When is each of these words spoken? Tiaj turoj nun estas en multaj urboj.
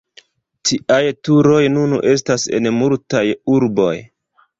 Tiaj 0.69 1.01
turoj 1.27 1.59
nun 1.73 1.93
estas 2.13 2.47
en 2.61 2.71
multaj 2.79 3.23
urboj. 3.57 3.93